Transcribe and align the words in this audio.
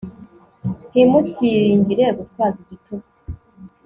ntimukiringire 0.89 2.03
gutwaza 2.17 2.57
igitugu 2.65 3.07